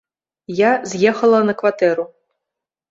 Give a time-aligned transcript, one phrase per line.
[0.59, 2.11] Я з'ехала на кватэру.